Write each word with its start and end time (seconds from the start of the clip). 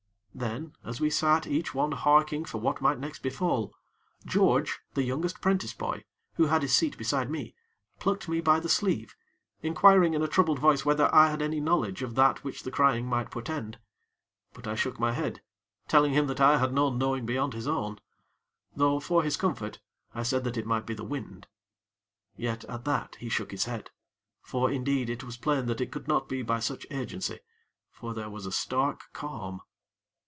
Then, 0.33 0.75
as 0.83 0.99
we 1.01 1.09
sat 1.09 1.45
each 1.45 1.75
one 1.75 1.91
harking 1.91 2.45
for 2.45 2.57
what 2.57 2.79
might 2.81 2.97
next 2.97 3.19
befall, 3.21 3.73
George, 4.25 4.79
the 4.93 5.03
youngest 5.03 5.41
'prentice 5.41 5.73
boy, 5.73 6.05
who 6.35 6.45
had 6.47 6.61
his 6.63 6.73
seat 6.73 6.97
beside 6.97 7.29
me, 7.29 7.53
plucked 7.99 8.27
me 8.29 8.39
by 8.39 8.59
the 8.61 8.69
sleeve, 8.69 9.13
inquiring 9.61 10.13
in 10.15 10.23
a 10.23 10.29
troubled 10.29 10.57
voice 10.57 10.83
whether 10.85 11.13
I 11.13 11.29
had 11.29 11.41
any 11.41 11.59
knowledge 11.59 12.01
of 12.01 12.15
that 12.15 12.43
which 12.45 12.63
the 12.63 12.71
crying 12.71 13.05
might 13.07 13.29
portend; 13.29 13.77
but 14.53 14.65
I 14.67 14.73
shook 14.73 14.97
my 14.99 15.11
head, 15.11 15.41
telling 15.89 16.13
him 16.13 16.25
that 16.27 16.39
I 16.39 16.57
had 16.59 16.73
no 16.73 16.89
knowing 16.89 17.25
beyond 17.25 17.53
his 17.53 17.67
own; 17.67 17.99
though, 18.73 19.01
for 19.01 19.21
his 19.23 19.35
comfort, 19.37 19.79
I 20.15 20.23
said 20.23 20.43
that 20.45 20.55
it 20.57 20.65
might 20.65 20.85
be 20.87 20.93
the 20.95 21.03
wind. 21.03 21.45
Yet, 22.37 22.63
at 22.65 22.85
that, 22.85 23.15
he 23.17 23.27
shook 23.29 23.51
his 23.51 23.65
head; 23.65 23.91
for 24.41 24.71
indeed, 24.71 25.07
it 25.09 25.25
was 25.25 25.35
plain 25.37 25.65
that 25.67 25.81
it 25.81 25.91
could 25.91 26.07
not 26.07 26.27
be 26.29 26.41
by 26.41 26.61
such 26.61 26.87
agency, 26.89 27.39
for 27.91 28.13
there 28.15 28.29
was 28.29 28.45
a 28.47 28.51
stark 28.53 29.03
calm. 29.13 29.59